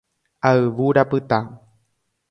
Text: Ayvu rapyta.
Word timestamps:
Ayvu 0.51 0.85
rapyta. 0.99 1.39